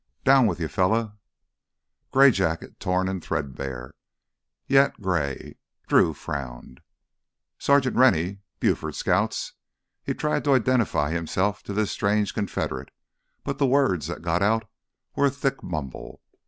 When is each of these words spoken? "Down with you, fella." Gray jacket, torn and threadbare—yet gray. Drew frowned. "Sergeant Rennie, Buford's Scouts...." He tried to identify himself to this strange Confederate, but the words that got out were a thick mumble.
"Down 0.23 0.47
with 0.47 0.59
you, 0.59 0.67
fella." 0.67 1.19
Gray 2.09 2.31
jacket, 2.31 2.79
torn 2.79 3.07
and 3.07 3.23
threadbare—yet 3.23 4.99
gray. 4.99 5.57
Drew 5.87 6.15
frowned. 6.15 6.81
"Sergeant 7.59 7.95
Rennie, 7.95 8.39
Buford's 8.59 8.97
Scouts...." 8.97 9.53
He 10.03 10.15
tried 10.15 10.43
to 10.45 10.55
identify 10.55 11.11
himself 11.11 11.61
to 11.61 11.73
this 11.73 11.91
strange 11.91 12.33
Confederate, 12.33 12.89
but 13.43 13.59
the 13.59 13.67
words 13.67 14.07
that 14.07 14.23
got 14.23 14.41
out 14.41 14.67
were 15.15 15.27
a 15.27 15.29
thick 15.29 15.61
mumble. 15.61 16.23